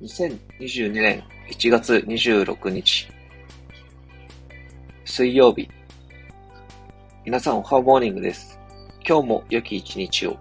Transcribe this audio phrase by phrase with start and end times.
[0.00, 3.08] 2022年1月26日、
[5.04, 5.68] 水曜日。
[7.24, 8.60] 皆さんおはモーニングです。
[9.04, 10.36] 今日も良き一日を。